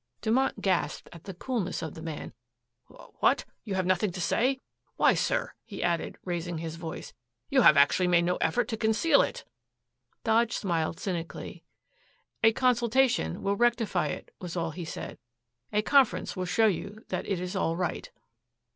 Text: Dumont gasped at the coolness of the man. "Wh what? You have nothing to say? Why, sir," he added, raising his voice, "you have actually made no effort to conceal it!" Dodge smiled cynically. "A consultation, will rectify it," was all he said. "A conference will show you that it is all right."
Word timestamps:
Dumont 0.23 0.61
gasped 0.61 1.09
at 1.13 1.25
the 1.25 1.33
coolness 1.35 1.83
of 1.83 1.93
the 1.93 2.01
man. 2.01 2.33
"Wh 2.91 3.03
what? 3.21 3.45
You 3.63 3.75
have 3.75 3.85
nothing 3.85 4.11
to 4.13 4.19
say? 4.19 4.59
Why, 4.95 5.13
sir," 5.13 5.51
he 5.63 5.83
added, 5.83 6.17
raising 6.25 6.57
his 6.57 6.75
voice, 6.75 7.13
"you 7.49 7.61
have 7.61 7.77
actually 7.77 8.07
made 8.07 8.23
no 8.23 8.37
effort 8.37 8.67
to 8.69 8.77
conceal 8.77 9.21
it!" 9.21 9.45
Dodge 10.23 10.53
smiled 10.53 10.99
cynically. 10.99 11.63
"A 12.43 12.51
consultation, 12.51 13.43
will 13.43 13.55
rectify 13.57 14.07
it," 14.07 14.33
was 14.41 14.57
all 14.57 14.71
he 14.71 14.85
said. 14.85 15.19
"A 15.71 15.83
conference 15.83 16.35
will 16.35 16.45
show 16.45 16.65
you 16.65 17.05
that 17.09 17.27
it 17.27 17.39
is 17.39 17.55
all 17.55 17.75
right." 17.75 18.09